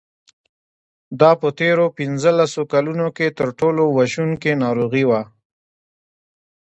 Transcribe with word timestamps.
دا 1.19 1.31
په 1.41 1.47
تېرو 1.59 1.85
پنځلسو 1.97 2.61
کلونو 2.73 3.07
کې 3.17 3.27
تر 3.37 3.47
ټولو 3.59 3.83
وژونکې 3.97 4.51
ناروغي 4.63 5.03
وه. 5.09 5.21